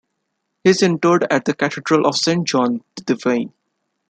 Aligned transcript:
He 0.63 0.71
is 0.71 0.81
interred 0.81 1.31
at 1.31 1.45
the 1.45 1.53
Cathedral 1.53 2.07
of 2.07 2.15
Saint 2.15 2.47
John 2.47 2.83
the 2.95 3.03
Divine. 3.03 3.53